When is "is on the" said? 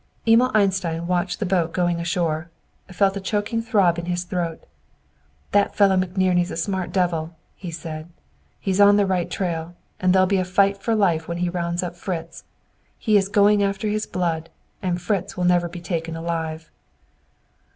8.71-9.05